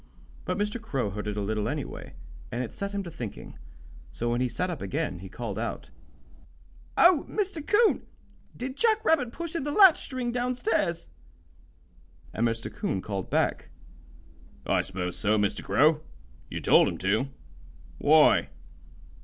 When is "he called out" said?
5.19-5.91